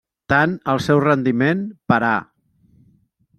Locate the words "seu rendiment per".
0.85-2.01